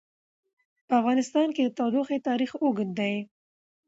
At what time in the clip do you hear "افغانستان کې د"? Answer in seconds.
1.01-1.69